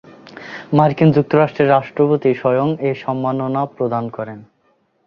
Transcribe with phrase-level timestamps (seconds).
[0.73, 4.39] মার্কিন যুক্তরাষ্ট্রের রাষ্ট্রপতি স্বয়ং এই সম্মাননা প্রদান করেন।